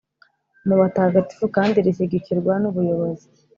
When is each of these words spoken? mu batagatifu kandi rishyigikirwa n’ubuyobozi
mu 0.67 0.75
batagatifu 0.81 1.45
kandi 1.55 1.77
rishyigikirwa 1.85 2.53
n’ubuyobozi 2.61 3.25